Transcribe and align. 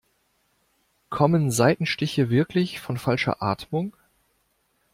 Kommen 1.11 1.51
Seitenstiche 1.51 2.31
wirklich 2.31 2.79
von 2.79 2.97
falscher 2.97 3.43
Atmung? 3.43 3.95